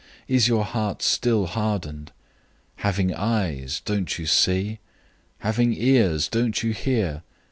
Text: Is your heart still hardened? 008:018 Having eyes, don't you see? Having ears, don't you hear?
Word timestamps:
Is 0.27 0.47
your 0.47 0.65
heart 0.65 1.03
still 1.03 1.45
hardened? 1.45 2.11
008:018 2.77 2.83
Having 2.85 3.13
eyes, 3.13 3.81
don't 3.85 4.17
you 4.17 4.25
see? 4.25 4.79
Having 5.41 5.75
ears, 5.77 6.27
don't 6.27 6.63
you 6.63 6.71
hear? 6.73 7.21